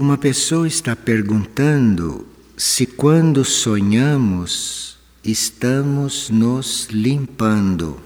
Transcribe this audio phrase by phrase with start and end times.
[0.00, 2.26] Uma pessoa está perguntando
[2.56, 8.00] se quando sonhamos estamos nos limpando.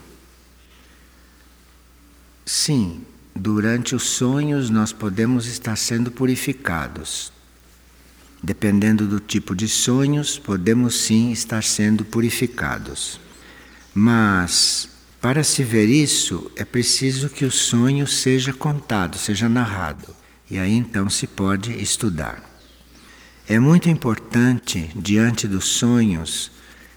[2.45, 3.03] Sim,
[3.33, 7.33] durante os sonhos nós podemos estar sendo purificados.
[8.43, 13.21] Dependendo do tipo de sonhos, podemos sim estar sendo purificados.
[13.95, 14.89] Mas
[15.21, 20.73] para se ver isso, é preciso que o sonho seja contado, seja narrado e aí
[20.73, 22.43] então se pode estudar.
[23.47, 26.51] É muito importante, diante dos sonhos,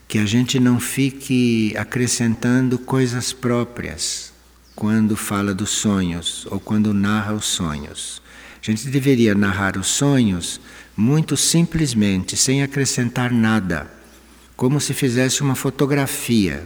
[0.08, 4.32] que a gente não fique acrescentando coisas próprias
[4.74, 8.22] quando fala dos sonhos ou quando narra os sonhos.
[8.62, 10.62] A gente deveria narrar os sonhos
[10.96, 13.92] muito simplesmente, sem acrescentar nada,
[14.56, 16.66] como se fizesse uma fotografia,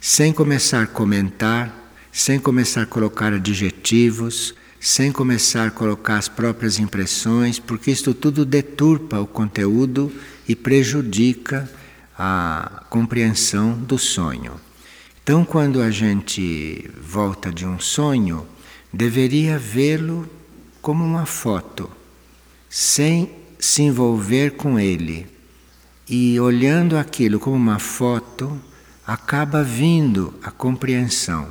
[0.00, 6.78] sem começar a comentar, sem começar a colocar adjetivos, sem começar a colocar as próprias
[6.78, 10.12] impressões, porque isto tudo deturpa o conteúdo
[10.48, 11.70] e prejudica
[12.18, 14.54] a compreensão do sonho.
[15.22, 18.46] Então, quando a gente volta de um sonho,
[18.92, 20.28] deveria vê-lo
[20.80, 21.90] como uma foto,
[22.70, 25.26] sem se envolver com ele.
[26.08, 28.56] E olhando aquilo como uma foto,
[29.04, 31.48] acaba vindo a compreensão.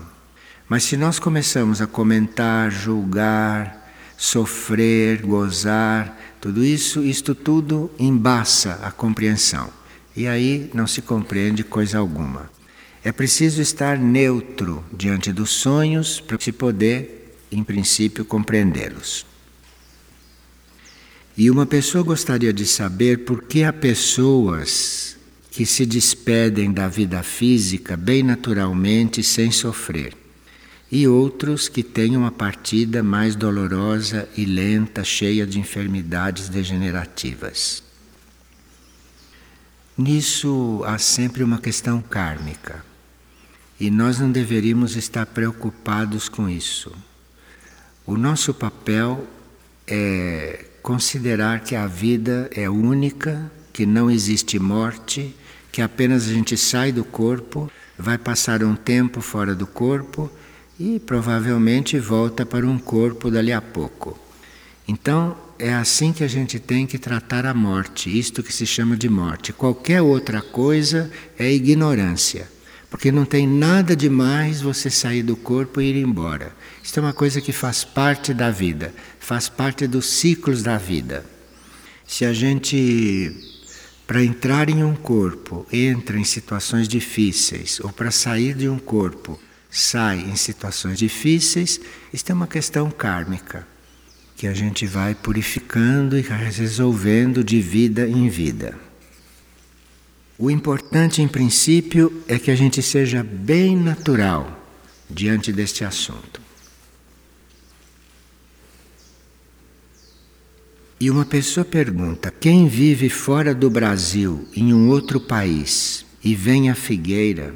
[0.68, 3.86] Mas se nós começamos a comentar, julgar,
[4.18, 9.70] sofrer, gozar, tudo isso, isto tudo embaça a compreensão.
[10.16, 12.50] E aí não se compreende coisa alguma.
[13.04, 19.24] É preciso estar neutro diante dos sonhos para se poder, em princípio, compreendê-los.
[21.38, 25.16] E uma pessoa gostaria de saber por que há pessoas
[25.52, 30.25] que se despedem da vida física bem naturalmente sem sofrer
[30.92, 37.84] e outros que têm uma partida mais dolorosa e lenta, cheia de enfermidades degenerativas.
[39.98, 42.84] Nisso há sempre uma questão kármica
[43.80, 46.92] e nós não deveríamos estar preocupados com isso.
[48.06, 49.26] O nosso papel
[49.88, 55.36] é considerar que a vida é única, que não existe morte,
[55.72, 60.30] que apenas a gente sai do corpo, vai passar um tempo fora do corpo
[60.80, 64.20] e provavelmente volta para um corpo dali a pouco.
[64.88, 68.96] Então, é assim que a gente tem que tratar a morte, isto que se chama
[68.96, 69.54] de morte.
[69.54, 71.10] Qualquer outra coisa
[71.40, 72.48] é ignorância,
[72.90, 76.54] porque não tem nada de mais você sair do corpo e ir embora.
[76.84, 81.26] Isto é uma coisa que faz parte da vida, faz parte dos ciclos da vida.
[82.06, 83.36] Se a gente,
[84.06, 89.40] para entrar em um corpo, entra em situações difíceis, ou para sair de um corpo,
[89.78, 91.82] sai em situações difíceis,
[92.14, 93.68] isto é uma questão kármica
[94.38, 98.78] que a gente vai purificando e resolvendo de vida em vida.
[100.38, 104.66] O importante, em princípio, é que a gente seja bem natural
[105.10, 106.42] diante deste assunto.
[111.00, 116.70] E uma pessoa pergunta: quem vive fora do Brasil, em um outro país, e vem
[116.70, 117.54] à figueira,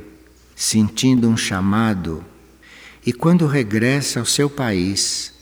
[0.59, 2.21] sentindo um chamado,
[3.05, 5.33] e quando regressa ao seu país,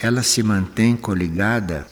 [0.00, 1.86] ela se mantém coligada.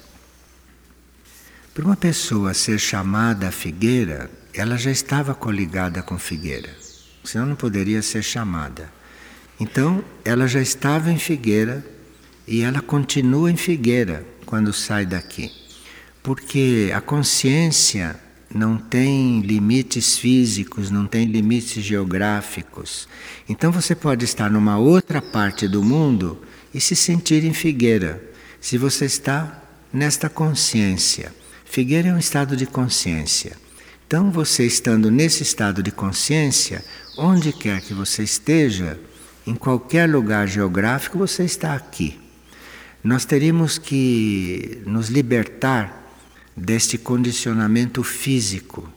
[1.72, 6.70] Para uma pessoa ser chamada à figueira, ela já estava coligada com figueira,
[7.22, 8.92] senão não poderia ser chamada.
[9.60, 11.86] Então, ela já estava em figueira
[12.48, 15.52] e ela continua em figueira quando sai daqui,
[16.20, 18.18] porque a consciência
[18.54, 23.08] não tem limites físicos, não tem limites geográficos.
[23.48, 26.38] Então você pode estar numa outra parte do mundo
[26.72, 28.22] e se sentir em figueira,
[28.60, 29.62] se você está
[29.92, 31.34] nesta consciência.
[31.64, 33.56] Figueira é um estado de consciência.
[34.06, 36.84] Então, você estando nesse estado de consciência,
[37.16, 39.00] onde quer que você esteja,
[39.46, 42.20] em qualquer lugar geográfico, você está aqui.
[43.02, 46.01] Nós teríamos que nos libertar
[46.56, 48.88] deste condicionamento físico.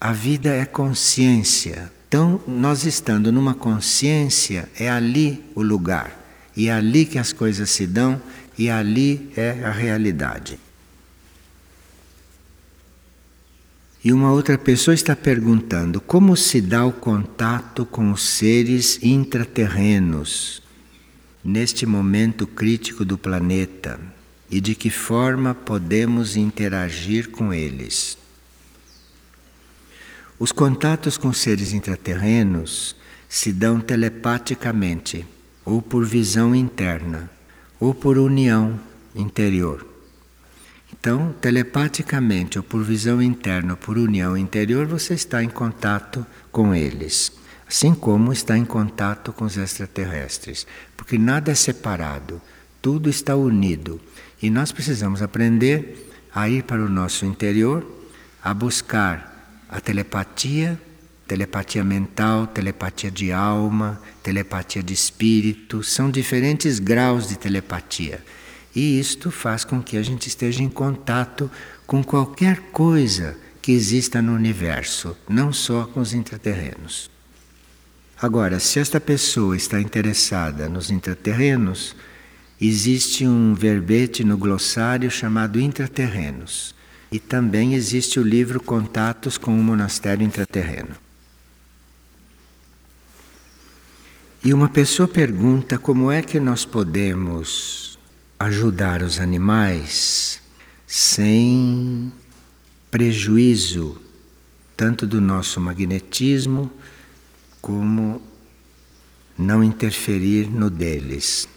[0.00, 1.90] A vida é consciência.
[2.08, 6.24] Então, nós estando numa consciência, é ali o lugar.
[6.56, 8.20] E é ali que as coisas se dão,
[8.56, 10.58] e ali é a realidade.
[14.04, 20.62] E uma outra pessoa está perguntando como se dá o contato com os seres intraterrenos
[21.44, 24.15] neste momento crítico do planeta
[24.50, 28.16] e de que forma podemos interagir com eles.
[30.38, 32.94] Os contatos com seres intraterrenos
[33.28, 35.26] se dão telepaticamente,
[35.64, 37.30] ou por visão interna,
[37.80, 38.78] ou por união
[39.14, 39.86] interior.
[40.92, 46.74] Então, telepaticamente, ou por visão interna, ou por união interior, você está em contato com
[46.74, 47.32] eles.
[47.66, 50.66] Assim como está em contato com os extraterrestres.
[50.96, 52.40] Porque nada é separado,
[52.86, 54.00] tudo está unido.
[54.40, 57.84] E nós precisamos aprender a ir para o nosso interior,
[58.40, 60.80] a buscar a telepatia,
[61.26, 68.22] telepatia mental, telepatia de alma, telepatia de espírito, são diferentes graus de telepatia.
[68.72, 71.50] E isto faz com que a gente esteja em contato
[71.88, 77.10] com qualquer coisa que exista no universo, não só com os intraterrenos.
[78.22, 81.96] Agora, se esta pessoa está interessada nos intraterrenos,
[82.60, 86.74] existe um verbete no glossário chamado intraterrenos.
[87.10, 90.96] E também existe o livro Contatos com o Monastério Intraterreno.
[94.44, 97.98] E uma pessoa pergunta como é que nós podemos
[98.38, 100.40] ajudar os animais
[100.86, 102.12] sem
[102.90, 104.00] prejuízo
[104.76, 106.70] tanto do nosso magnetismo
[107.60, 108.22] como
[109.36, 111.48] não interferir no deles.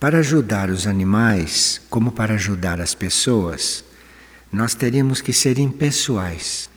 [0.00, 3.84] Para ajudar os animais, como para ajudar as pessoas,
[4.52, 6.70] nós teríamos que ser impessoais,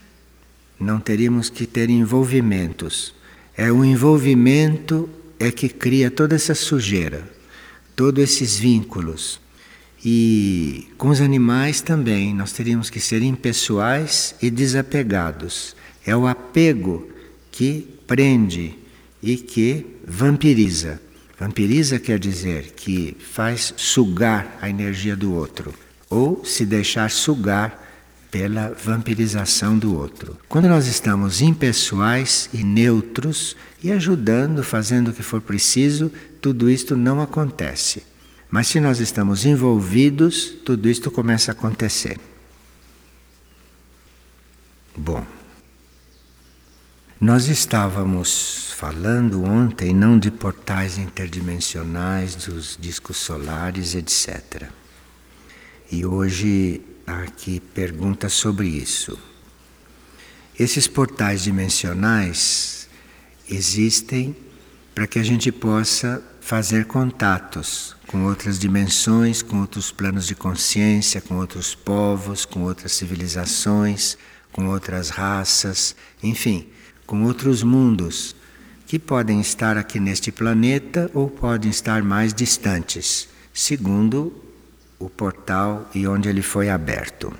[0.78, 3.14] não teríamos que ter envolvimentos.
[3.56, 5.08] É o envolvimento
[5.38, 7.22] é que cria toda essa sujeira,
[7.94, 9.40] todos esses vínculos.
[10.04, 15.76] E com os animais também, nós teríamos que ser impessoais e desapegados.
[16.04, 17.08] É o apego
[17.52, 18.76] que prende
[19.22, 21.00] e que vampiriza.
[21.42, 25.74] Vampiriza quer dizer que faz sugar a energia do outro
[26.08, 27.82] ou se deixar sugar
[28.30, 30.38] pela vampirização do outro.
[30.48, 36.96] Quando nós estamos impessoais e neutros e ajudando, fazendo o que for preciso, tudo isto
[36.96, 38.04] não acontece.
[38.48, 42.20] Mas se nós estamos envolvidos, tudo isto começa a acontecer.
[44.96, 45.26] Bom,
[47.20, 54.64] nós estávamos falando ontem não de portais interdimensionais, dos discos solares, etc.
[55.88, 59.16] E hoje aqui pergunta sobre isso.
[60.58, 62.88] Esses portais dimensionais
[63.48, 64.34] existem
[64.92, 71.20] para que a gente possa fazer contatos com outras dimensões, com outros planos de consciência,
[71.20, 74.18] com outros povos, com outras civilizações,
[74.50, 76.66] com outras raças, enfim
[77.12, 78.34] com outros mundos
[78.92, 84.30] que podem estar aqui neste planeta ou podem estar mais distantes, segundo
[84.98, 87.32] o portal e onde ele foi aberto.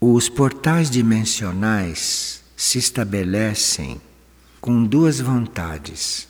[0.00, 4.00] Os portais dimensionais se estabelecem
[4.60, 6.28] com duas vontades.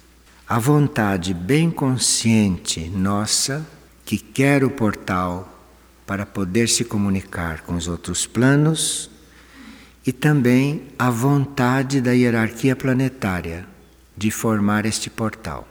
[0.48, 3.62] A vontade bem consciente nossa,
[4.06, 5.68] que quer o portal
[6.06, 9.10] para poder se comunicar com os outros planos,
[10.06, 13.66] e também a vontade da hierarquia planetária
[14.16, 15.66] de formar este portal.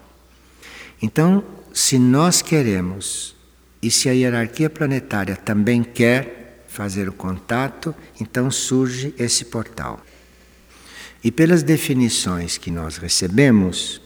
[1.00, 3.34] Então, se nós queremos
[3.80, 10.00] e se a hierarquia planetária também quer fazer o contato, então surge esse portal.
[11.22, 14.00] E pelas definições que nós recebemos,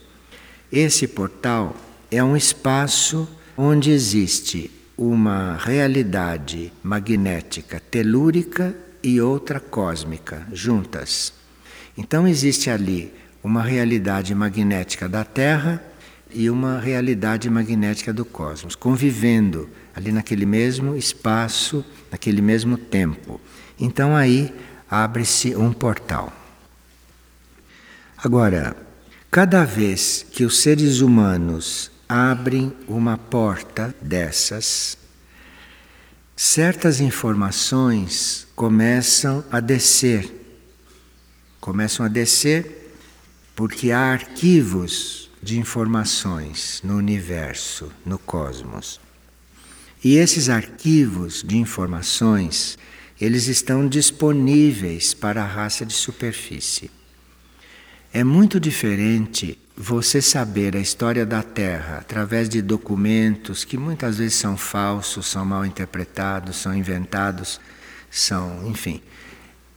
[0.71, 1.75] esse portal
[2.11, 3.27] é um espaço
[3.57, 11.33] onde existe uma realidade magnética telúrica e outra cósmica juntas.
[11.97, 13.13] Então existe ali
[13.43, 15.83] uma realidade magnética da Terra
[16.31, 23.41] e uma realidade magnética do cosmos, convivendo ali naquele mesmo espaço, naquele mesmo tempo.
[23.79, 24.53] Então aí
[24.89, 26.31] abre-se um portal.
[28.17, 28.75] Agora,
[29.31, 34.97] cada vez que os seres humanos abrem uma porta dessas,
[36.41, 40.33] certas informações começam a descer.
[41.59, 42.95] Começam a descer
[43.53, 49.01] porque há arquivos de informações no universo, no cosmos.
[50.01, 52.77] E esses arquivos de informações,
[53.19, 56.89] eles estão disponíveis para a raça de superfície.
[58.11, 64.33] É muito diferente você saber a história da Terra através de documentos que muitas vezes
[64.33, 67.59] são falsos, são mal interpretados, são inventados
[68.09, 68.99] são, enfim.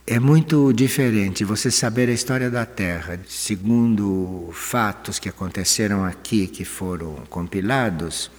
[0.07, 6.65] É muito diferente você saber a história da Terra segundo fatos que aconteceram aqui, que
[6.65, 8.31] foram compilados,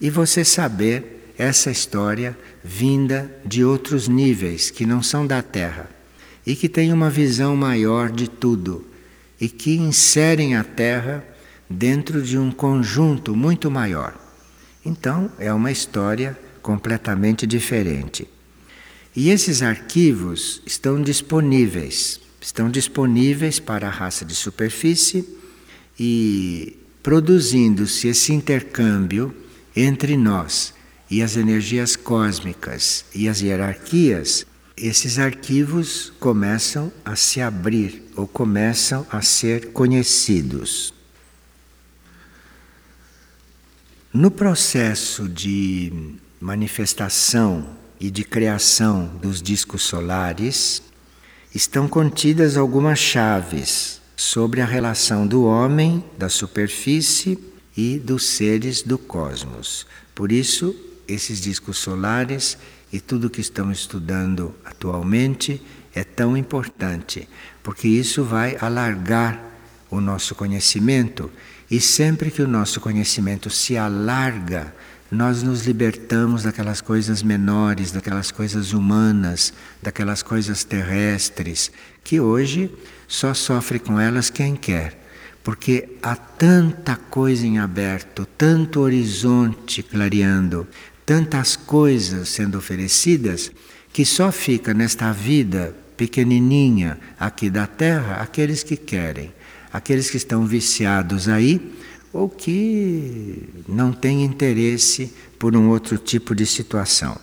[0.00, 5.88] e você saber essa história vinda de outros níveis que não são da Terra
[6.44, 8.91] e que têm uma visão maior de tudo
[9.42, 11.24] e que inserem a Terra
[11.68, 14.14] dentro de um conjunto muito maior.
[14.86, 18.28] Então é uma história completamente diferente.
[19.16, 25.28] E esses arquivos estão disponíveis, estão disponíveis para a raça de superfície
[25.98, 29.34] e produzindo-se esse intercâmbio
[29.74, 30.72] entre nós
[31.10, 34.46] e as energias cósmicas e as hierarquias,
[34.86, 40.92] esses arquivos começam a se abrir ou começam a ser conhecidos.
[44.12, 50.82] No processo de manifestação e de criação dos discos solares,
[51.54, 57.38] estão contidas algumas chaves sobre a relação do homem, da superfície
[57.76, 59.86] e dos seres do cosmos.
[60.14, 60.74] Por isso,
[61.06, 62.58] esses discos solares
[62.92, 65.62] e tudo que estamos estudando atualmente
[65.94, 67.28] é tão importante,
[67.62, 69.42] porque isso vai alargar
[69.90, 71.30] o nosso conhecimento
[71.70, 74.74] e sempre que o nosso conhecimento se alarga,
[75.10, 81.70] nós nos libertamos daquelas coisas menores, daquelas coisas humanas, daquelas coisas terrestres,
[82.02, 82.70] que hoje
[83.06, 84.98] só sofre com elas quem quer.
[85.44, 90.66] Porque há tanta coisa em aberto, tanto horizonte clareando,
[91.04, 93.50] tantas coisas sendo oferecidas,
[93.92, 99.32] que só fica nesta vida pequenininha aqui da terra aqueles que querem
[99.72, 101.72] aqueles que estão viciados aí
[102.12, 107.18] ou que não têm interesse por um outro tipo de situação.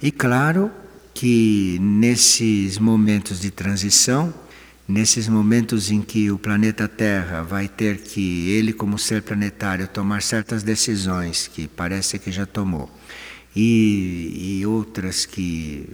[0.00, 0.70] E claro
[1.12, 4.32] que nesses momentos de transição,
[4.92, 10.22] nesses momentos em que o planeta Terra vai ter que, ele como ser planetário, tomar
[10.22, 12.90] certas decisões que parece que já tomou,
[13.56, 15.88] e, e outras que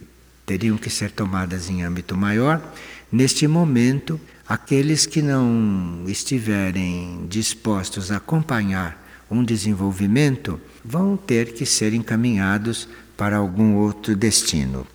[0.44, 2.74] teriam que ser tomadas em âmbito maior,
[3.10, 11.92] neste momento Aqueles que não estiverem dispostos a acompanhar um desenvolvimento vão ter que ser
[11.92, 14.86] encaminhados para algum outro destino.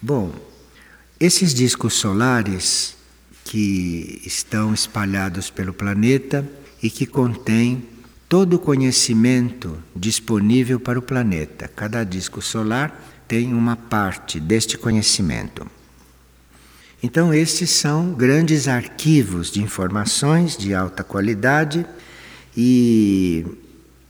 [0.00, 0.32] Bom,
[1.20, 2.96] esses discos solares
[3.44, 6.46] que estão espalhados pelo planeta
[6.82, 7.82] e que contêm
[8.28, 11.66] todo o conhecimento disponível para o planeta.
[11.66, 15.66] Cada disco solar tem uma parte deste conhecimento.
[17.02, 21.86] Então, estes são grandes arquivos de informações de alta qualidade
[22.56, 23.46] e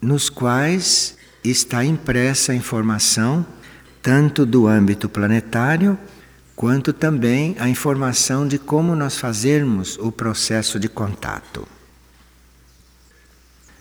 [0.01, 3.47] nos quais está impressa a informação
[4.03, 5.99] tanto do âmbito planetário
[6.59, 11.69] quanto também a informação de como nós fazermos o processo de contato.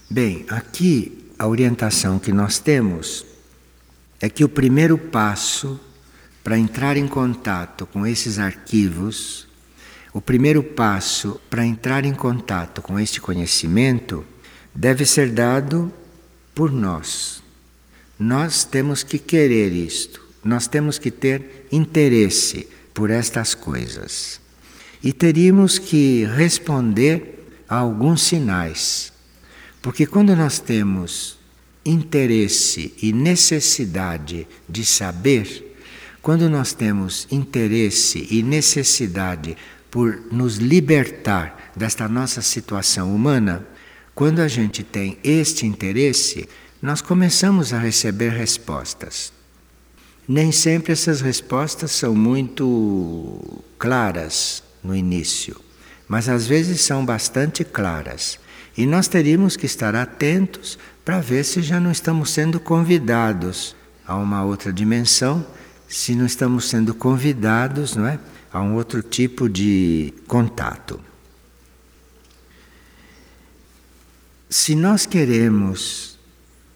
[0.07, 3.25] Bem, aqui a orientação que nós temos
[4.21, 5.79] é que o primeiro passo
[6.43, 9.47] para entrar em contato com esses arquivos,
[10.13, 14.23] o primeiro passo para entrar em contato com este conhecimento
[14.71, 15.91] deve ser dado
[16.53, 17.41] por nós.
[18.19, 24.39] Nós temos que querer isto, nós temos que ter interesse por estas coisas.
[25.03, 29.11] E teríamos que responder a alguns sinais.
[29.81, 31.37] Porque quando nós temos
[31.85, 35.75] interesse e necessidade de saber,
[36.21, 39.55] quando nós temos interesse e necessidade
[39.91, 43.67] por nos libertar desta nossa situação humana,
[44.15, 46.47] quando a gente tem este interesse,
[46.81, 49.36] nós começamos a receber respostas.
[50.27, 53.39] Nem sempre essas respostas são muito
[53.79, 55.59] claras no início,
[56.07, 58.39] mas às vezes são bastante claras.
[58.77, 64.15] E nós teríamos que estar atentos para ver se já não estamos sendo convidados a
[64.15, 65.45] uma outra dimensão
[65.87, 68.19] se não estamos sendo convidados não é,
[68.51, 70.99] a um outro tipo de contato.
[74.49, 76.17] Se nós queremos,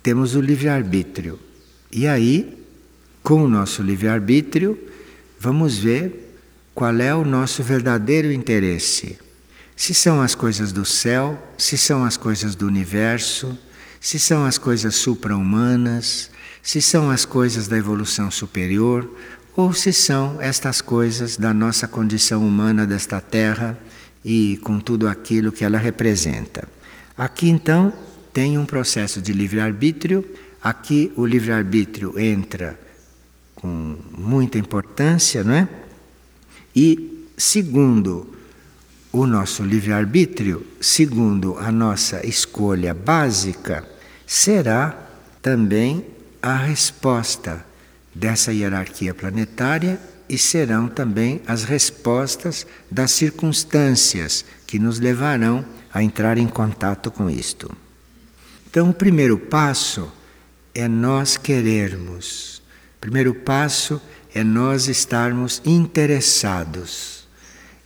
[0.03, 1.39] temos o livre-arbítrio.
[1.91, 2.60] E aí,
[3.23, 4.77] com o nosso livre-arbítrio,
[5.39, 6.35] vamos ver
[6.73, 9.17] qual é o nosso verdadeiro interesse.
[9.75, 13.57] Se são as coisas do céu, se são as coisas do universo,
[13.99, 16.29] se são as coisas supra-humanas,
[16.61, 19.09] se são as coisas da evolução superior
[19.55, 23.77] ou se são estas coisas da nossa condição humana desta terra
[24.23, 26.67] e com tudo aquilo que ela representa.
[27.17, 27.91] Aqui então
[28.31, 30.25] tem um processo de livre-arbítrio,
[30.63, 32.79] aqui o livre-arbítrio entra
[33.61, 35.67] com muita importância, não é?
[36.75, 38.27] E segundo
[39.11, 43.87] o nosso livre-arbítrio, segundo a nossa escolha básica,
[44.25, 44.97] será
[45.41, 46.05] também
[46.41, 47.63] a resposta
[48.15, 56.37] dessa hierarquia planetária e serão também as respostas das circunstâncias que nos levarão a entrar
[56.37, 57.69] em contato com isto.
[58.69, 60.09] Então, o primeiro passo
[60.73, 62.60] é nós querermos.
[63.01, 63.99] Primeiro passo
[64.33, 67.27] é nós estarmos interessados.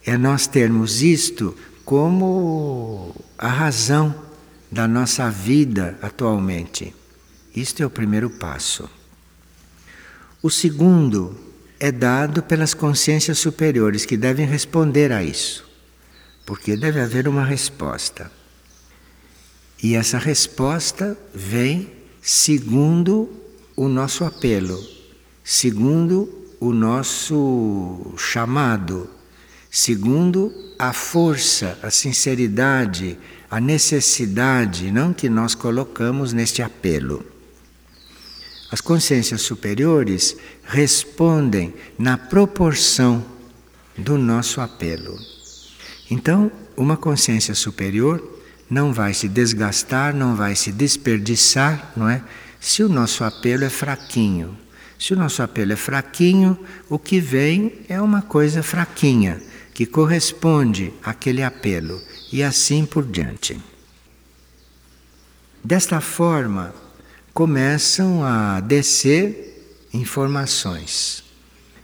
[0.04, 4.14] É nós termos isto como a razão
[4.70, 6.94] da nossa vida atualmente.
[7.54, 8.88] Isto é o primeiro passo.
[10.42, 11.34] O segundo
[11.80, 15.66] é dado pelas consciências superiores que devem responder a isso,
[16.44, 18.30] porque deve haver uma resposta.
[19.82, 23.30] E essa resposta vem segundo
[23.74, 24.95] o nosso apelo,
[25.48, 29.08] segundo o nosso chamado,
[29.70, 33.16] segundo a força, a sinceridade,
[33.48, 37.24] a necessidade, não que nós colocamos neste apelo.
[38.72, 43.24] As consciências superiores respondem na proporção
[43.96, 45.16] do nosso apelo.
[46.10, 48.20] Então, uma consciência superior
[48.68, 52.20] não vai se desgastar, não vai se desperdiçar, não é?
[52.58, 54.65] Se o nosso apelo é fraquinho.
[54.98, 59.40] Se o nosso apelo é fraquinho, o que vem é uma coisa fraquinha,
[59.74, 62.00] que corresponde àquele apelo,
[62.32, 63.60] e assim por diante.
[65.62, 66.74] Desta forma,
[67.34, 71.22] começam a descer informações.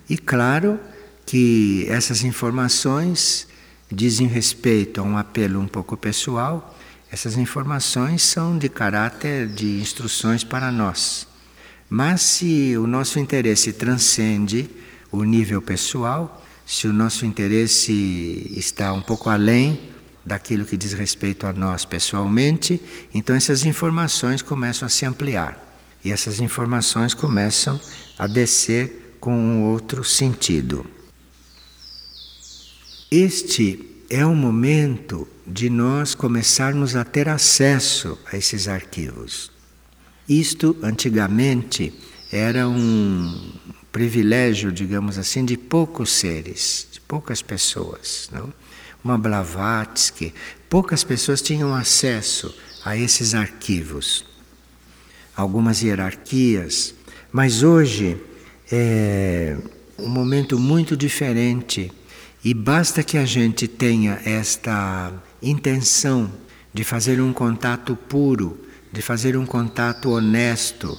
[0.08, 0.80] E claro
[1.26, 3.46] que essas informações
[3.90, 6.78] dizem respeito a um apelo um pouco pessoal,
[7.10, 11.26] essas informações são de caráter de instruções para nós.
[11.94, 14.66] Mas se o nosso interesse transcende
[15.10, 19.78] o nível pessoal, se o nosso interesse está um pouco além
[20.24, 22.80] daquilo que diz respeito a nós pessoalmente,
[23.12, 25.62] então essas informações começam a se ampliar
[26.02, 27.78] e essas informações começam
[28.18, 30.86] a descer com um outro sentido.
[33.10, 39.51] Este é o momento de nós começarmos a ter acesso a esses arquivos.
[40.28, 41.92] Isto antigamente
[42.30, 43.52] era um
[43.90, 48.52] privilégio, digamos assim, de poucos seres, de poucas pessoas, não?
[49.04, 50.32] uma Blavatsky,
[50.68, 52.54] poucas pessoas tinham acesso
[52.84, 54.24] a esses arquivos,
[55.36, 56.94] algumas hierarquias,
[57.32, 58.16] mas hoje
[58.70, 59.56] é
[59.98, 61.90] um momento muito diferente.
[62.44, 66.30] E basta que a gente tenha esta intenção
[66.74, 68.58] de fazer um contato puro,
[68.92, 70.98] de fazer um contato honesto,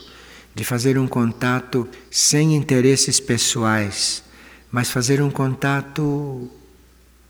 [0.55, 4.23] de fazer um contato sem interesses pessoais,
[4.71, 6.49] mas fazer um contato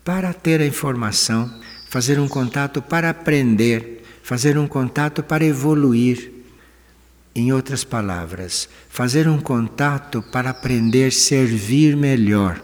[0.02, 1.52] para ter a informação,
[1.88, 6.32] fazer um contato para aprender, fazer um contato para evoluir.
[7.36, 12.62] Em outras palavras, fazer um contato para aprender a servir melhor.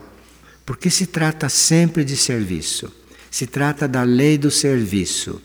[0.65, 2.93] Porque se trata sempre de serviço,
[3.29, 5.43] se trata da lei do serviço.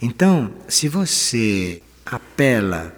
[0.00, 2.94] Então, se você apela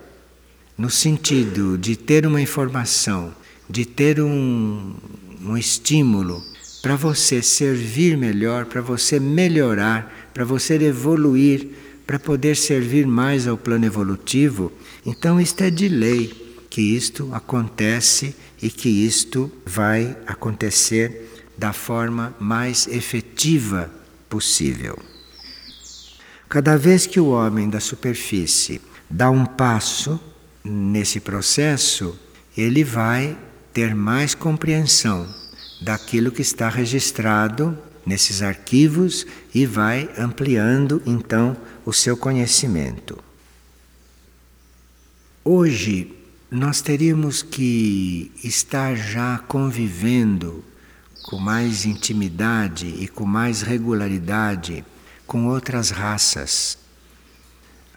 [0.77, 3.35] no sentido de ter uma informação,
[3.68, 4.94] de ter um,
[5.44, 6.42] um estímulo
[6.81, 11.68] para você servir melhor, para você melhorar, para você evoluir,
[12.07, 14.72] para poder servir mais ao plano evolutivo,
[15.07, 16.33] então isto é de lei
[16.68, 23.90] que isto acontece e que isto vai acontecer da forma mais efetiva
[24.29, 24.98] possível.
[26.48, 28.81] Cada vez que o homem da superfície
[29.12, 30.18] dá um passo
[30.64, 32.18] nesse processo,
[32.57, 33.37] ele vai
[33.72, 35.29] ter mais compreensão
[35.83, 43.18] daquilo que está registrado nesses arquivos e vai ampliando então o seu conhecimento.
[45.44, 46.14] Hoje
[46.51, 50.64] nós teríamos que estar já convivendo
[51.25, 54.85] com mais intimidade e com mais regularidade
[55.27, 56.79] com outras raças,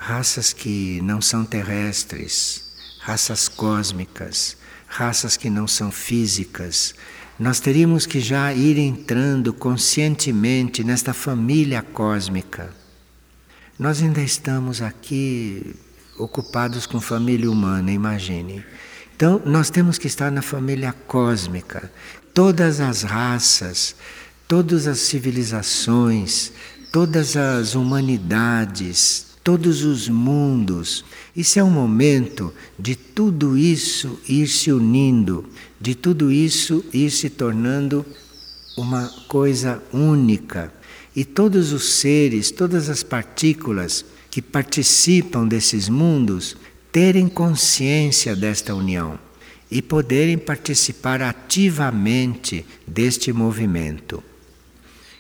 [0.06, 2.64] raças que não são terrestres,
[3.00, 6.94] raças cósmicas, raças que não são físicas,
[7.40, 12.70] nós teríamos que já ir entrando conscientemente nesta família cósmica.
[13.80, 15.76] Nós ainda estamos aqui
[16.20, 18.64] ocupados com família humana, imagine.
[19.16, 21.92] Então, nós temos que estar na família cósmica.
[22.32, 23.96] Todas as raças,
[24.48, 26.52] todas as civilizações,
[26.92, 31.06] todas as humanidades, todos os mundos.
[31.34, 35.46] Isso é um momento de tudo isso ir se unindo
[35.86, 38.04] de tudo isso ir se tornando
[38.76, 40.74] uma coisa única.
[41.16, 46.58] E todos os seres, todas as partículas que participam desses mundos
[46.92, 49.20] terem consciência desta união
[49.70, 54.24] e poderem participar ativamente deste movimento.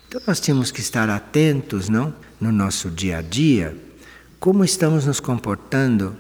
[0.07, 2.11] Então nós temos que estar atentos, não,
[2.41, 3.77] no nosso dia a dia,
[4.45, 6.15] como estamos nos comportando,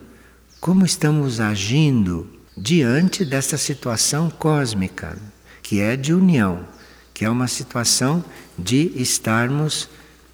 [0.59, 5.15] como estamos agindo diante desta situação cósmica,
[5.61, 6.67] que é de união,
[7.13, 8.25] que é uma situação
[8.57, 9.87] de estarmos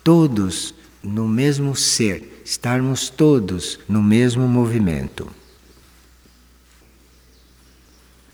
[0.06, 0.74] todos
[1.04, 5.30] no mesmo ser, estarmos todos no mesmo movimento.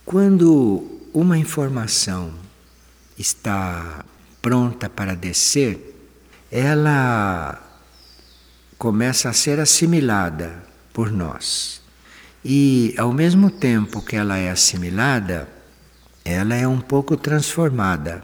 [0.06, 2.32] Quando uma informação
[3.18, 4.06] está
[4.40, 5.96] pronta para descer,
[6.52, 7.67] ela
[8.78, 10.64] começa a ser assimilada
[10.94, 11.82] por nós.
[12.46, 15.50] E ao mesmo tempo que ela é assimilada,
[16.24, 18.24] ela é um pouco transformada,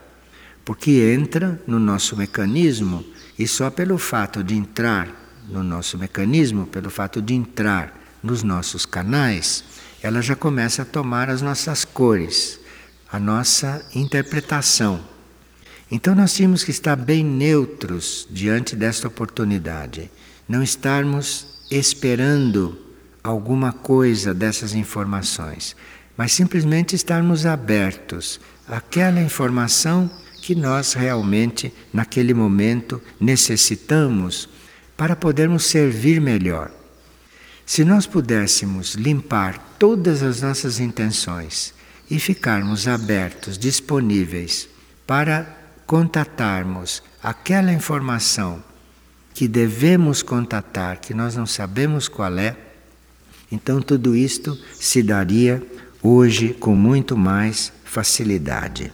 [0.64, 3.04] porque entra no nosso mecanismo
[3.38, 5.10] e só pelo fato de entrar
[5.50, 9.64] no nosso mecanismo, pelo fato de entrar nos nossos canais,
[10.02, 12.60] ela já começa a tomar as nossas cores,
[13.12, 15.04] a nossa interpretação.
[15.92, 20.10] Então nós tínhamos que estar bem neutros diante desta oportunidade,
[20.48, 22.78] não estarmos esperando
[23.24, 25.76] alguma coisa dessas informações,
[26.18, 30.10] mas simplesmente estarmos abertos àquela informação
[30.42, 34.50] que nós realmente, naquele momento, necessitamos
[34.98, 36.70] para podermos servir melhor.
[37.66, 41.74] Se nós pudéssemos limpar todas as nossas intenções
[42.10, 44.68] e ficarmos abertos, disponíveis
[45.08, 45.48] para
[45.88, 48.62] contatarmos aquela informação
[49.34, 52.56] que devemos contatar, que nós não sabemos qual é,
[53.52, 55.62] então tudo isto se daria
[56.02, 58.92] hoje com muito mais facilidade.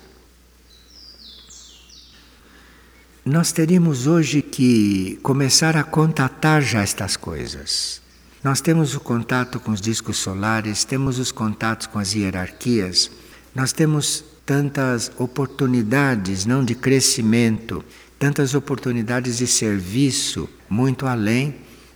[3.25, 8.01] Nós teríamos hoje que começar a contatar já estas coisas.
[8.43, 13.11] Nós temos o contato com os discos solares, temos os contatos com as hierarquias,
[13.53, 17.83] nós temos tantas oportunidades não de crescimento,
[18.19, 21.55] tantas oportunidades de serviço muito além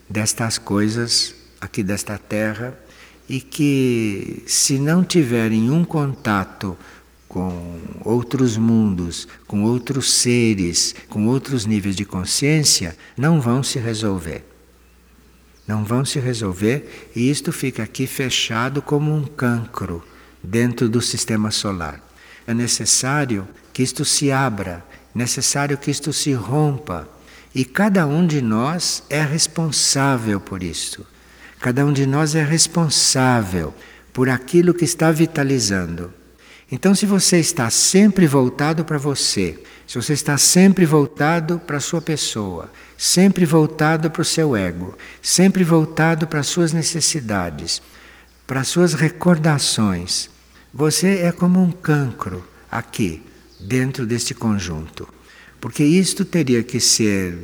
[0.10, 2.74] destas coisas aqui desta terra
[3.28, 6.78] e que se não tiverem um contato
[7.28, 14.46] com outros mundos, com outros seres, com outros níveis de consciência, não vão se resolver.
[15.68, 20.04] Não vão se resolver e isto fica aqui fechado como um cancro
[20.44, 22.02] dentro do sistema solar.
[22.46, 27.08] É necessário que isto se abra, necessário que isto se rompa.
[27.54, 31.06] E cada um de nós é responsável por isto.
[31.60, 33.74] Cada um de nós é responsável
[34.12, 36.14] por aquilo que está vitalizando.
[36.72, 41.82] Então, se você está sempre voltado para você, se você está sempre voltado para a
[41.82, 47.82] sua pessoa, sempre voltado para o seu ego, sempre voltado para as suas necessidades,
[48.48, 50.30] para as suas recordações,
[50.74, 53.22] você é como um cancro aqui,
[53.64, 55.08] dentro deste conjunto.
[55.60, 57.38] Porque isto teria que ser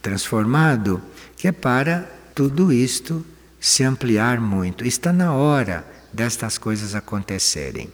[0.00, 1.02] transformado,
[1.36, 3.24] que é para tudo isto
[3.60, 4.84] se ampliar muito.
[4.86, 7.92] Está na hora destas coisas acontecerem.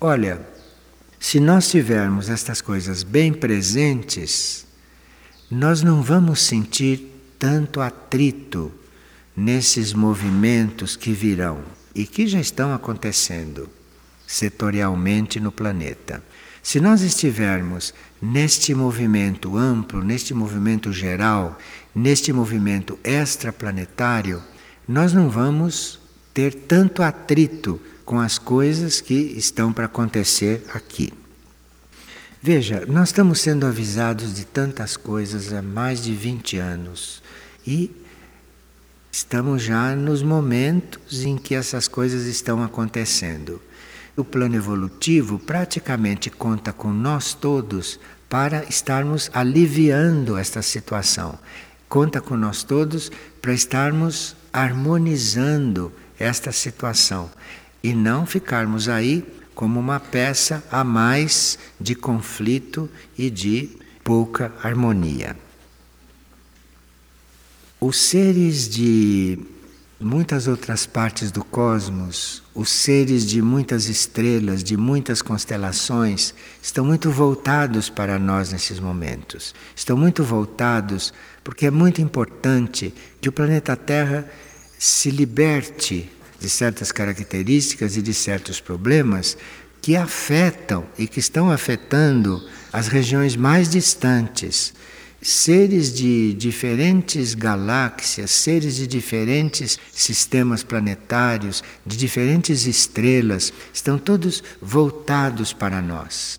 [0.00, 0.46] Olha,
[1.18, 4.66] se nós tivermos estas coisas bem presentes,
[5.50, 8.72] nós não vamos sentir tanto atrito
[9.36, 11.62] nesses movimentos que virão
[11.94, 13.68] e que já estão acontecendo
[14.26, 16.22] setorialmente no planeta.
[16.66, 21.56] Se nós estivermos neste movimento amplo, neste movimento geral,
[21.94, 24.42] neste movimento extraplanetário,
[24.88, 26.00] nós não vamos
[26.34, 31.12] ter tanto atrito com as coisas que estão para acontecer aqui.
[32.42, 37.22] Veja, nós estamos sendo avisados de tantas coisas há mais de 20 anos
[37.64, 37.92] e
[39.12, 43.62] estamos já nos momentos em que essas coisas estão acontecendo.
[44.16, 48.00] O plano evolutivo praticamente conta com nós todos
[48.30, 51.38] para estarmos aliviando esta situação.
[51.86, 57.30] Conta com nós todos para estarmos harmonizando esta situação
[57.82, 59.22] e não ficarmos aí
[59.54, 63.68] como uma peça a mais de conflito e de
[64.02, 65.36] pouca harmonia.
[67.78, 69.38] Os seres de
[70.00, 77.10] muitas outras partes do cosmos, os seres de muitas estrelas, de muitas constelações, estão muito
[77.10, 79.54] voltados para nós nesses momentos.
[79.76, 81.12] Estão muito voltados
[81.44, 84.26] porque é muito importante que o planeta Terra
[84.78, 89.36] se liberte de certas características e de certos problemas
[89.82, 92.42] que afetam e que estão afetando
[92.72, 94.72] as regiões mais distantes.
[95.20, 105.52] Seres de diferentes galáxias, seres de diferentes sistemas planetários, de diferentes estrelas, estão todos voltados
[105.52, 106.38] para nós.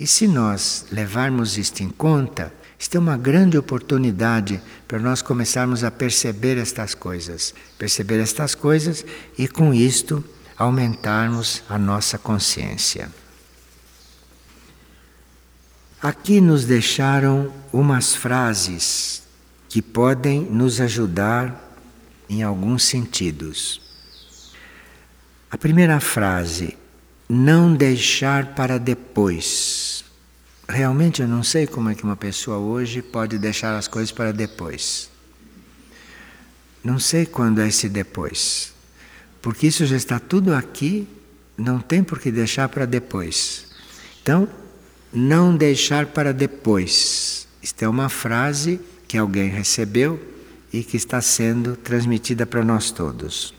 [0.00, 5.82] E se nós levarmos isto em conta, Isto é uma grande oportunidade para nós começarmos
[5.82, 9.04] a perceber estas coisas, perceber estas coisas
[9.36, 10.24] e com isto
[10.56, 13.10] aumentarmos a nossa consciência.
[16.00, 19.24] Aqui nos deixaram umas frases
[19.68, 21.76] que podem nos ajudar
[22.28, 23.80] em alguns sentidos.
[25.50, 26.76] A primeira frase,
[27.28, 30.04] não deixar para depois.
[30.68, 34.32] Realmente eu não sei como é que uma pessoa hoje pode deixar as coisas para
[34.32, 35.10] depois.
[36.84, 38.72] Não sei quando é esse depois.
[39.42, 41.08] Porque isso já está tudo aqui,
[41.56, 43.66] não tem por que deixar para depois.
[44.22, 44.48] Então,
[45.12, 47.48] não deixar para depois.
[47.62, 50.20] Isto é uma frase que alguém recebeu
[50.72, 53.54] e que está sendo transmitida para nós todos.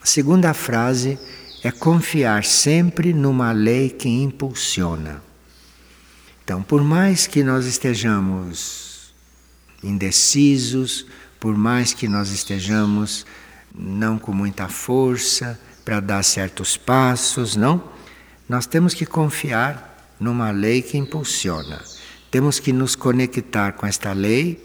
[0.00, 1.18] A segunda frase
[1.62, 5.22] é confiar sempre numa lei que impulsiona.
[6.44, 9.12] Então, por mais que nós estejamos
[9.82, 11.06] indecisos,
[11.38, 13.24] por mais que nós estejamos
[13.74, 17.82] não com muita força para dar certos passos, não,
[18.48, 19.91] nós temos que confiar
[20.22, 21.82] numa lei que impulsiona.
[22.30, 24.64] Temos que nos conectar com esta lei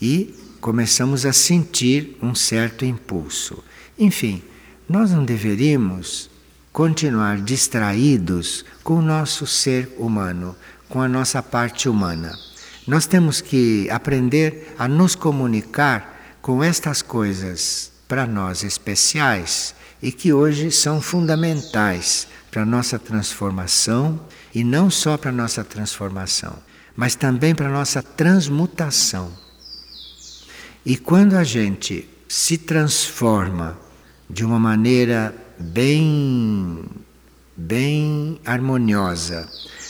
[0.00, 3.64] e começamos a sentir um certo impulso.
[3.98, 4.42] Enfim,
[4.88, 6.30] nós não deveríamos
[6.72, 10.54] continuar distraídos com o nosso ser humano,
[10.88, 12.38] com a nossa parte humana.
[12.86, 20.32] Nós temos que aprender a nos comunicar com estas coisas para nós especiais e que
[20.32, 24.20] hoje são fundamentais para a nossa transformação
[24.54, 26.56] e não só para a nossa transformação,
[26.96, 29.32] mas também para a nossa transmutação.
[30.84, 33.78] E quando a gente se transforma
[34.28, 36.84] de uma maneira bem
[37.56, 39.48] bem harmoniosa,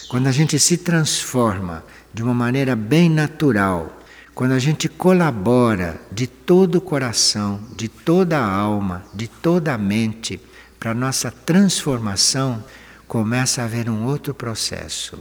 [0.08, 4.00] quando a gente se transforma de uma maneira bem natural,
[4.34, 9.78] quando a gente colabora de todo o coração, de toda a alma, de toda a
[9.78, 10.40] mente
[10.80, 12.64] para nossa transformação,
[13.10, 15.18] começa a haver um outro processo.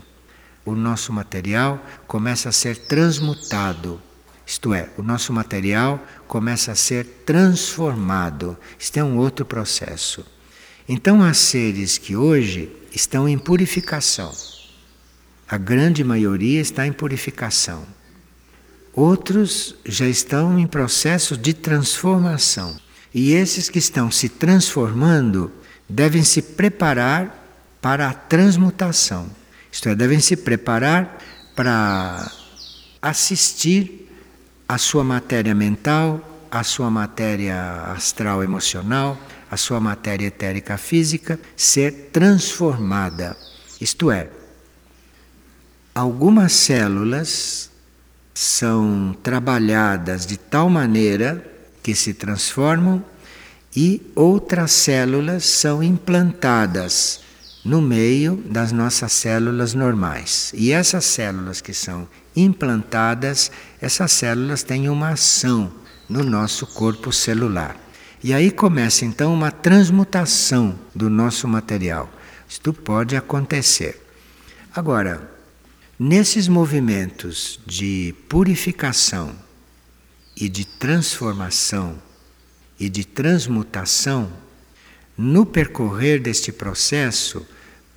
[0.63, 3.99] O nosso material começa a ser transmutado,
[4.45, 8.56] isto é, o nosso material começa a ser transformado.
[8.78, 10.23] Isto é um outro processo.
[10.88, 14.32] Então, há seres que hoje estão em purificação.
[15.47, 17.84] A grande maioria está em purificação.
[18.93, 22.80] Outros já estão em processo de transformação.
[23.12, 25.52] E esses que estão se transformando
[25.89, 27.39] devem se preparar
[27.82, 29.30] para a transmutação.
[29.72, 31.18] Isto é, devem se preparar
[31.56, 32.32] para
[33.02, 34.10] assistir
[34.68, 39.18] a sua matéria mental, a sua matéria astral emocional,
[39.50, 43.36] a sua matéria etérica física ser transformada.
[43.80, 44.30] Isto é,
[45.94, 47.70] algumas células
[48.34, 51.46] são trabalhadas de tal maneira
[51.82, 53.04] que se transformam
[53.76, 57.22] e outras células são implantadas
[57.63, 60.52] no meio das nossas células normais.
[60.56, 65.72] E essas células que são implantadas, essas células têm uma ação
[66.08, 67.76] no nosso corpo celular.
[68.24, 72.10] E aí começa então uma transmutação do nosso material.
[72.48, 74.06] Isto pode acontecer.
[74.76, 75.30] Agora,
[75.98, 79.34] nesses movimentos de purificação
[80.36, 82.02] e de transformação
[82.80, 84.32] e de transmutação,
[85.22, 87.46] no percorrer deste processo,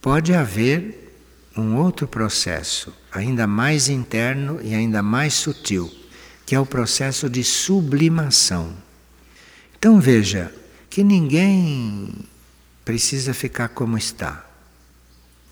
[0.00, 1.14] pode haver
[1.56, 5.88] um outro processo, ainda mais interno e ainda mais sutil,
[6.44, 8.74] que é o processo de sublimação.
[9.78, 10.52] Então veja
[10.90, 12.12] que ninguém
[12.84, 14.44] precisa ficar como está.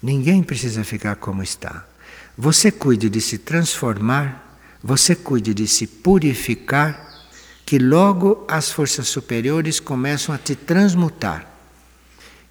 [0.02, 1.86] Ninguém precisa ficar como está.
[2.36, 7.28] Você cuide de se transformar, você cuide de se purificar,
[7.64, 11.49] que logo as forças superiores começam a te transmutar.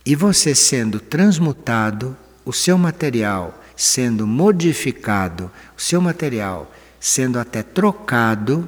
[0.10, 8.68] E você sendo transmutado, o seu material sendo modificado, o seu material sendo até trocado,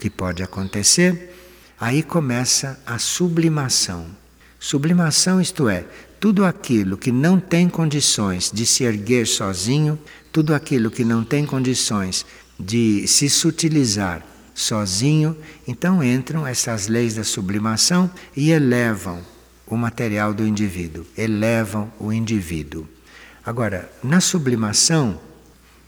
[0.00, 1.36] que pode acontecer,
[1.78, 4.06] aí começa a sublimação.
[4.58, 5.84] Sublimação, isto é,
[6.18, 9.98] tudo aquilo que não tem condições de se erguer sozinho,
[10.32, 12.24] tudo aquilo que não tem condições
[12.58, 14.24] de se sutilizar
[14.54, 19.22] sozinho, então entram essas leis da sublimação e elevam
[19.70, 22.86] o material do indivíduo, elevam o indivíduo.
[23.44, 25.18] Agora, na sublimação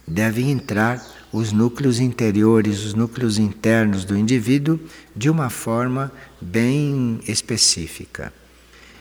[0.07, 4.81] devem entrar os núcleos interiores, os núcleos internos do indivíduo
[5.15, 8.33] de uma forma bem específica.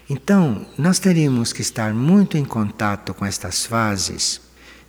[0.09, 4.41] Então, nós teríamos que estar muito em contato com estas fases,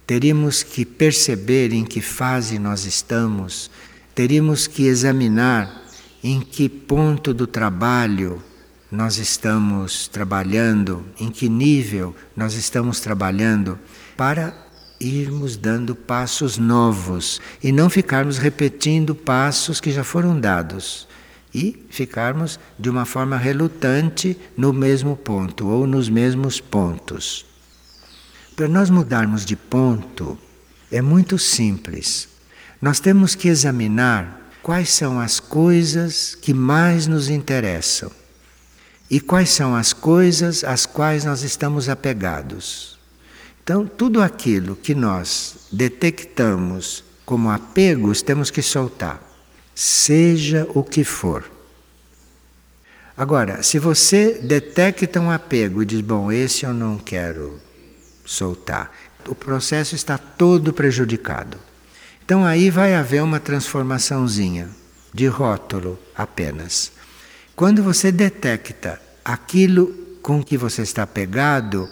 [0.06, 3.70] teríamos que perceber em que fase nós estamos,
[4.14, 5.82] teríamos que examinar
[6.22, 8.42] em que ponto do trabalho
[8.90, 13.78] nós estamos trabalhando, em que nível nós estamos trabalhando,
[14.16, 14.52] para
[14.98, 21.08] irmos dando passos novos e não ficarmos repetindo passos que já foram dados
[21.54, 27.46] e ficarmos de uma forma relutante no mesmo ponto ou nos mesmos pontos.
[28.54, 30.36] Para nós mudarmos de ponto
[30.92, 32.28] é muito simples.
[32.82, 38.19] Nós temos que examinar quais são as coisas que mais nos interessam
[39.10, 42.98] e quais são as coisas às quais nós estamos apegados.
[43.62, 49.22] Então, tudo aquilo que nós detectamos como apegos, temos que soltar,
[49.74, 51.44] seja o que for.
[53.16, 57.60] Agora, se você detecta um apego e diz, bom, esse eu não quero
[58.24, 58.90] soltar,
[59.28, 61.58] o processo está todo prejudicado.
[62.24, 64.68] Então aí vai haver uma transformaçãozinha
[65.12, 66.92] de rótulo apenas.
[67.60, 69.88] Quando você detecta aquilo
[70.22, 71.86] com que você está pegado,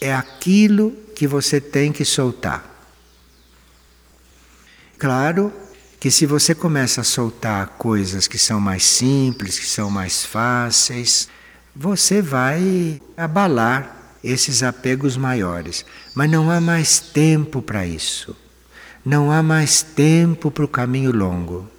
[0.00, 2.64] é aquilo que você tem que soltar.
[4.96, 5.52] Claro
[6.00, 11.28] que se você começa a soltar coisas que são mais simples, que são mais fáceis,
[11.76, 15.84] você vai abalar esses apegos maiores.
[16.14, 18.34] Mas não há mais tempo para isso.
[19.04, 21.70] Não há mais tempo para o caminho longo.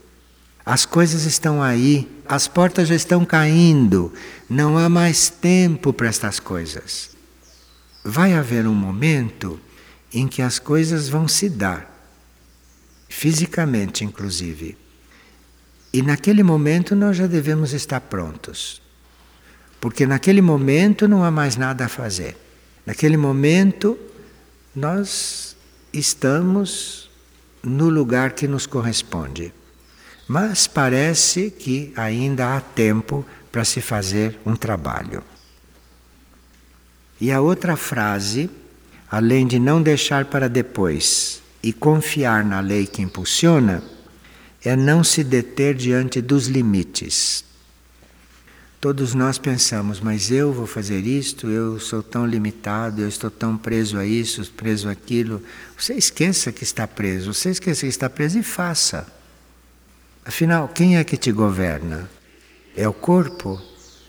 [0.66, 4.14] As coisas estão aí, as portas já estão caindo,
[4.50, 7.14] não há mais tempo para estas coisas
[8.04, 9.60] vai haver um momento
[10.14, 11.90] em que as coisas vão se dar,
[13.08, 14.78] fisicamente inclusive.
[15.92, 18.82] E naquele momento nós já devemos estar prontos.
[19.80, 22.36] Porque naquele momento não há mais nada a fazer.
[22.86, 23.98] Naquele momento
[24.76, 25.56] nós
[25.92, 27.10] estamos
[27.64, 29.54] no lugar que nos corresponde.
[30.28, 35.24] Mas parece que ainda há tempo para se fazer um trabalho.
[37.20, 38.50] E a outra frase,
[39.10, 43.84] além de não deixar para depois e confiar na lei que impulsiona,
[44.64, 47.46] é não se deter diante dos limites.
[48.80, 53.58] Todos nós pensamos, mas eu vou fazer isto, eu sou tão limitado, eu estou tão
[53.58, 55.42] preso a isso, preso àquilo.
[55.78, 59.08] Você esqueça que está preso, você esqueça que está preso e faça.
[60.26, 62.10] Afinal, quem é que te governa?
[62.76, 63.62] É o corpo?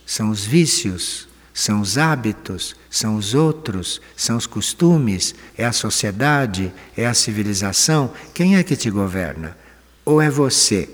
[0.06, 1.28] São os vícios?
[1.52, 8.12] São os hábitos, são os outros, são os costumes, é a sociedade, é a civilização.
[8.32, 9.56] Quem é que te governa?
[10.04, 10.88] Ou é você,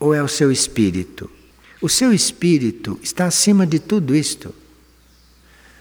[0.00, 1.30] ou é o seu espírito?
[1.82, 4.54] O seu espírito está acima de tudo isto.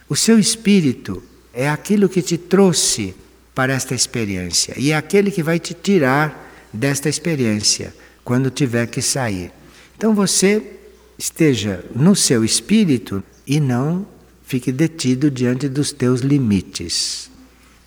[0.09, 3.15] O seu espírito é aquilo que te trouxe
[3.53, 7.93] para esta experiência e é aquele que vai te tirar desta experiência
[8.25, 9.51] quando tiver que sair.
[9.95, 10.79] Então você
[11.17, 14.05] esteja no seu espírito e não
[14.43, 17.29] fique detido diante dos teus limites.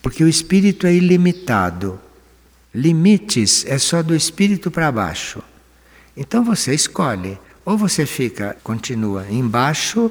[0.01, 2.01] Porque o espírito é ilimitado.
[2.73, 5.43] Limites é só do espírito para baixo.
[6.17, 7.39] Então você escolhe.
[7.65, 10.11] Ou você fica, continua embaixo,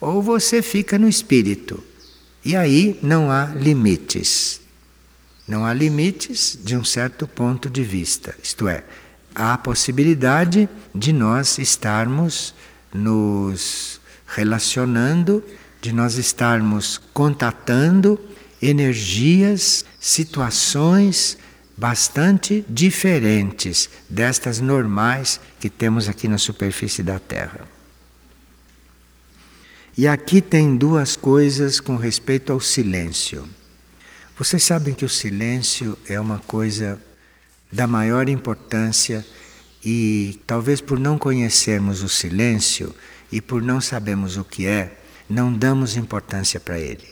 [0.00, 1.80] ou você fica no espírito.
[2.44, 4.60] E aí não há limites.
[5.46, 8.34] Não há limites de um certo ponto de vista.
[8.42, 8.82] Isto é,
[9.38, 12.54] há a possibilidade de nós estarmos
[12.92, 15.42] nos relacionando
[15.80, 18.20] de nós estarmos contatando
[18.60, 21.38] energias, situações
[21.76, 27.60] bastante diferentes destas normais que temos aqui na superfície da Terra.
[29.96, 33.48] E aqui tem duas coisas com respeito ao silêncio.
[34.36, 37.00] Vocês sabem que o silêncio é uma coisa
[37.70, 39.24] da maior importância
[39.84, 42.94] e talvez por não conhecermos o silêncio
[43.30, 47.06] e por não sabermos o que é, não damos importância para ele.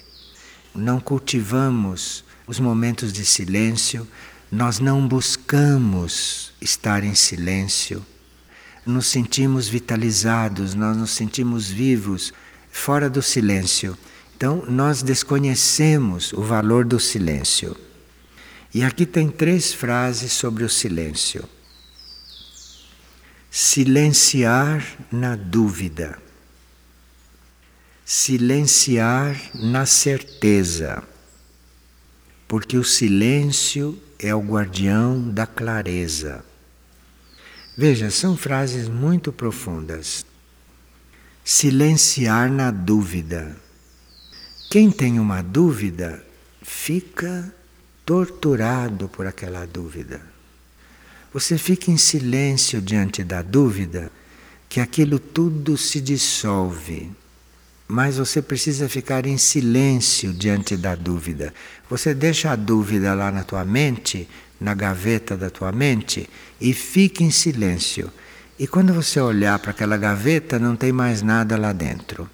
[0.74, 4.06] Não cultivamos os momentos de silêncio,
[4.50, 8.04] nós não buscamos estar em silêncio.
[8.84, 12.32] Nos sentimos vitalizados, nós nos sentimos vivos
[12.70, 13.96] fora do silêncio.
[14.36, 17.76] Então, nós desconhecemos o valor do silêncio.
[18.72, 21.44] E aqui tem três frases sobre o silêncio.
[23.50, 26.18] Silenciar na dúvida
[28.06, 31.02] silenciar na certeza,
[32.46, 36.44] porque o silêncio é o guardião da clareza.
[37.76, 40.24] Veja, são frases muito profundas.
[41.44, 43.56] Silenciar na dúvida.
[44.70, 46.24] Quem tem uma dúvida
[46.62, 47.52] fica
[48.06, 50.20] torturado por aquela dúvida.
[51.34, 54.12] Você fica em silêncio diante da dúvida,
[54.68, 57.10] que aquilo tudo se dissolve.
[57.88, 61.52] Mas você precisa ficar em silêncio diante da dúvida.
[61.90, 64.28] Você deixa a dúvida lá na tua mente,
[64.60, 66.30] na gaveta da tua mente,
[66.60, 68.10] e fica em silêncio.
[68.56, 72.30] E quando você olhar para aquela gaveta, não tem mais nada lá dentro.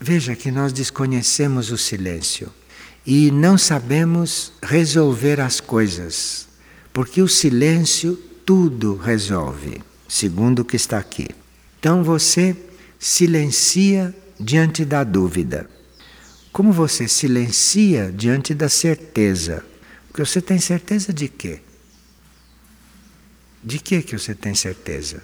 [0.00, 2.50] Veja que nós desconhecemos o silêncio
[3.06, 6.48] e não sabemos resolver as coisas,
[6.92, 11.28] porque o silêncio tudo resolve, segundo o que está aqui.
[11.78, 12.56] Então você
[12.98, 15.68] silencia diante da dúvida.
[16.52, 19.64] Como você silencia diante da certeza?
[20.08, 21.60] Porque você tem certeza de quê?
[23.64, 25.22] De que que você tem certeza?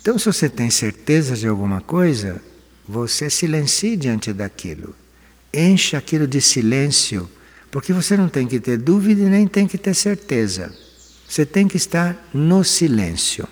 [0.00, 2.40] Então, se você tem certeza de alguma coisa,
[2.88, 4.94] você silencie diante daquilo.
[5.52, 7.28] Enche aquilo de silêncio,
[7.70, 10.72] porque você não tem que ter dúvida e nem tem que ter certeza.
[11.28, 13.46] Você tem que estar no silêncio.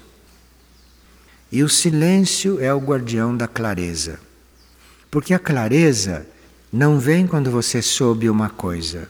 [1.50, 4.20] E o silêncio é o guardião da clareza.
[5.10, 6.26] Porque a clareza
[6.72, 9.08] não vem quando você soube uma coisa.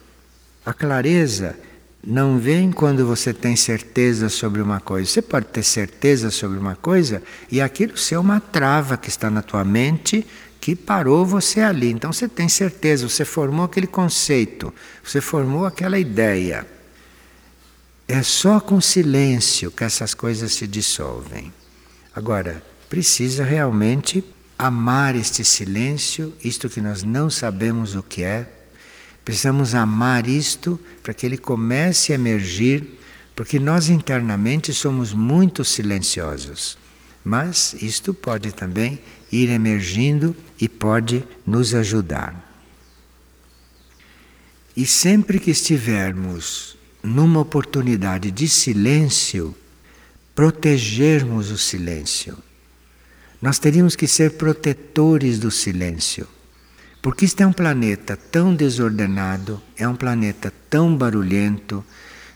[0.64, 1.57] A clareza
[2.07, 5.11] não vem quando você tem certeza sobre uma coisa.
[5.11, 9.43] Você pode ter certeza sobre uma coisa e aquilo ser uma trava que está na
[9.43, 10.24] tua mente
[10.69, 11.91] que parou você ali.
[11.91, 14.71] Então você tem certeza, você formou aquele conceito,
[15.03, 16.66] você formou aquela ideia.
[18.07, 21.51] É só com silêncio que essas coisas se dissolvem.
[22.14, 24.23] Agora, precisa realmente
[24.59, 28.47] amar este silêncio, isto que nós não sabemos o que é,
[29.25, 32.99] Precisamos amar isto para que ele comece a emergir,
[33.37, 36.79] porque nós internamente somos muito silenciosos.
[37.23, 38.99] Mas isto pode também
[39.31, 42.45] ir emergindo e pode nos ajudar.
[44.76, 49.55] E sempre que estivermos numa oportunidade de silêncio,
[50.35, 52.37] protegermos o silêncio.
[53.41, 56.26] Nós teríamos que ser protetores do silêncio.
[57.01, 61.85] Porque este é um planeta tão desordenado, é um planeta tão barulhento.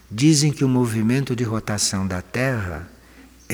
[0.09, 2.89] Dizem que o movimento de rotação da Terra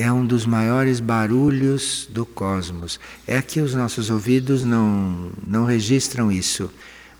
[0.00, 2.98] é um dos maiores barulhos do cosmos.
[3.26, 6.70] É que os nossos ouvidos não, não registram isso.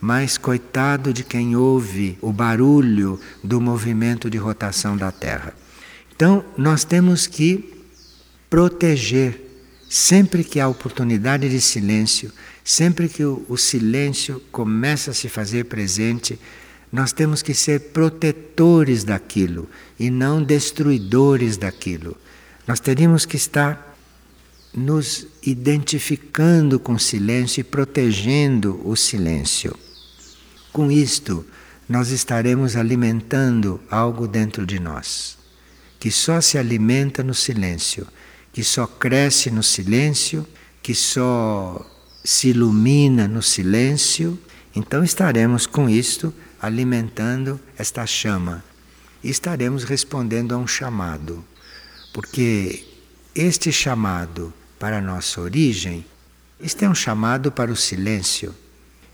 [0.01, 5.55] Mas coitado de quem ouve o barulho do movimento de rotação da Terra.
[6.14, 7.85] Então, nós temos que
[8.49, 9.41] proteger
[9.89, 12.33] sempre que há oportunidade de silêncio,
[12.64, 16.39] Sempre que o, o silêncio começa a se fazer presente,
[16.93, 19.68] nós temos que ser protetores daquilo
[19.99, 22.16] e não destruidores daquilo.
[22.67, 23.97] Nós teríamos que estar
[24.73, 29.77] nos identificando com o silêncio e protegendo o silêncio.
[30.73, 31.45] Com isto,
[31.89, 35.37] nós estaremos alimentando algo dentro de nós,
[35.99, 38.07] que só se alimenta no silêncio,
[38.53, 40.47] que só cresce no silêncio,
[40.83, 41.85] que só
[42.25, 44.39] se ilumina no silêncio,
[44.75, 48.63] então estaremos com isto alimentando esta chama.
[49.23, 51.45] E estaremos respondendo a um chamado,
[52.13, 52.85] porque
[53.35, 56.05] este chamado para a nossa origem,
[56.61, 58.55] este é um chamado para o silêncio,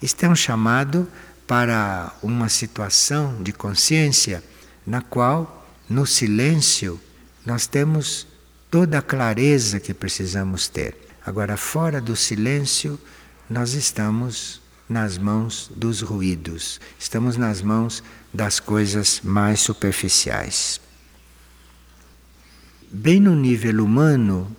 [0.02, 1.08] este é um chamado
[1.46, 4.42] para uma situação de consciência
[4.86, 7.00] na qual, no silêncio,
[7.44, 8.26] nós temos
[8.70, 10.96] toda a clareza que precisamos ter.
[11.24, 12.98] Agora, fora do silêncio,
[13.48, 20.80] nós estamos nas mãos dos ruídos, estamos nas mãos das coisas mais superficiais.
[22.92, 24.56] Bem no nível humano,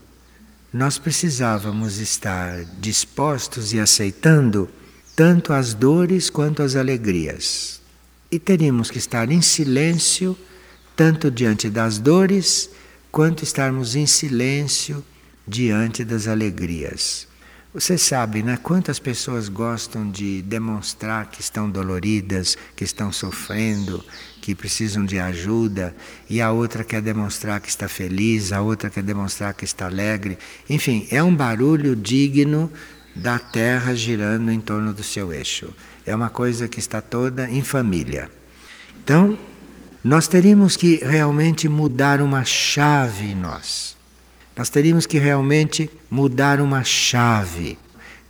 [0.73, 4.69] nós precisávamos estar dispostos e aceitando
[5.15, 7.81] tanto as dores quanto as alegrias.
[8.29, 10.37] E teríamos que estar em silêncio,
[10.93, 12.69] tanto diante das dores,
[13.09, 15.01] quanto estarmos em silêncio
[15.47, 17.29] diante das alegrias.
[17.73, 24.03] Você sabe, né, quantas pessoas gostam de demonstrar que estão doloridas, que estão sofrendo,
[24.47, 25.93] que precisam de ajuda,
[26.29, 30.37] e a outra quer demonstrar que está feliz, a outra quer demonstrar que está alegre.
[30.69, 32.71] Enfim, é um barulho digno
[33.13, 35.73] da Terra girando em torno do seu eixo.
[36.05, 38.31] É uma coisa que está toda em família.
[39.03, 39.37] Então,
[40.01, 43.97] nós teríamos que realmente mudar uma chave em nós.
[44.55, 47.77] Nós teríamos que realmente mudar uma chave,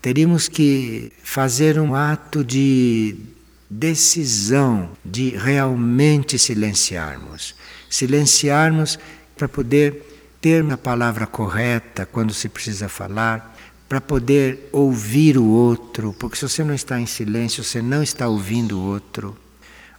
[0.02, 3.37] teríamos que fazer um ato de
[3.70, 7.56] decisão de realmente silenciarmos.
[7.90, 8.98] Silenciarmos
[9.36, 13.56] para poder ter a palavra correta quando se precisa falar,
[13.88, 18.28] para poder ouvir o outro, porque se você não está em silêncio, você não está
[18.28, 19.38] ouvindo o outro.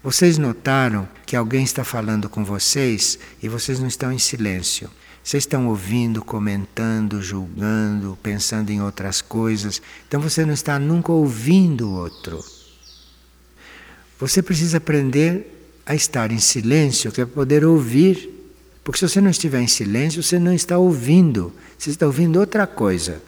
[0.02, 4.88] Vocês notaram que alguém está falando com vocês e vocês não estão em silêncio.
[5.24, 9.82] Vocês estão ouvindo, comentando, julgando, pensando em outras coisas.
[10.06, 12.42] Então você não está nunca ouvindo o outro.
[14.18, 18.34] Você precisa aprender a estar em silêncio, que é poder ouvir.
[18.82, 21.52] Porque se você não estiver em silêncio, você não está ouvindo.
[21.78, 23.22] Você está ouvindo outra coisa.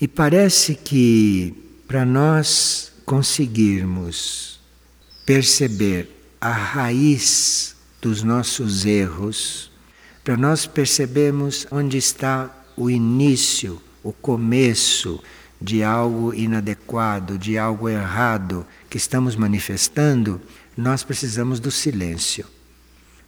[0.00, 1.54] E parece que
[1.86, 4.60] para nós conseguirmos
[5.24, 6.08] perceber
[6.40, 9.72] a raiz dos nossos erros,
[10.22, 15.20] para nós percebermos onde está o início, o começo
[15.60, 20.40] de algo inadequado, de algo errado que estamos manifestando,
[20.76, 22.46] nós precisamos do silêncio.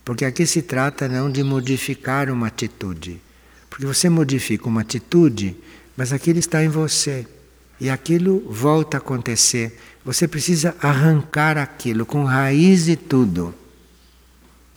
[0.04, 3.20] Porque aqui se trata não de modificar uma atitude.
[3.68, 5.56] Porque você modifica uma atitude,
[5.96, 7.26] mas aquilo está em você.
[7.80, 9.78] E aquilo volta a acontecer.
[10.04, 13.54] Você precisa arrancar aquilo com raiz e tudo.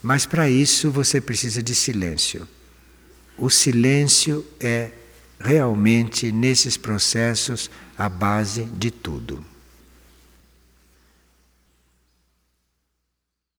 [0.02, 2.48] Mas para isso você precisa de silêncio.
[3.38, 4.92] O silêncio é
[5.44, 9.53] realmente, nesses processos, a base de tudo.